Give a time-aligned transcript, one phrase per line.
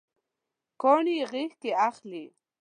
[0.81, 2.25] کاڼي یې غیږکې اخلي